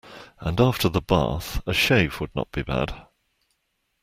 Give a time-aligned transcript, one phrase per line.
[0.39, 3.05] And after the bath a shave would not be bad.